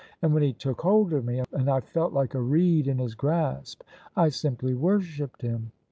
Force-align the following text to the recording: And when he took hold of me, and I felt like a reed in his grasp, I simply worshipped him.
And 0.23 0.33
when 0.33 0.41
he 0.41 0.51
took 0.51 0.81
hold 0.81 1.13
of 1.13 1.25
me, 1.25 1.43
and 1.51 1.69
I 1.69 1.79
felt 1.79 2.11
like 2.11 2.33
a 2.33 2.41
reed 2.41 2.87
in 2.87 2.97
his 2.97 3.13
grasp, 3.13 3.83
I 4.15 4.29
simply 4.29 4.73
worshipped 4.73 5.43
him. 5.43 5.73